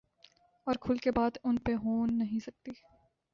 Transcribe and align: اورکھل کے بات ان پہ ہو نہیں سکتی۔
اورکھل 0.67 0.97
کے 0.97 1.11
بات 1.11 1.37
ان 1.43 1.57
پہ 1.57 1.73
ہو 1.75 2.05
نہیں 2.07 2.39
سکتی۔ 2.39 2.71